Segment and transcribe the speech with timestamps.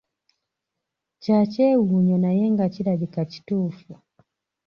[1.21, 3.91] Kya kyewunyo naye nga kirabika kituufu.